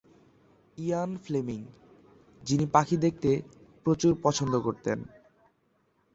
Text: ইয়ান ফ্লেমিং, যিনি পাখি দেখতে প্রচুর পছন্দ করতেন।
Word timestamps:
ইয়ান 0.77 1.11
ফ্লেমিং, 1.17 1.59
যিনি 2.41 2.65
পাখি 2.65 2.95
দেখতে 2.97 3.29
প্রচুর 3.85 4.11
পছন্দ 4.23 4.53
করতেন। 4.59 4.99